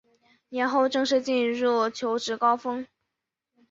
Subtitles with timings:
[0.49, 2.87] 年后正式进入求职高峰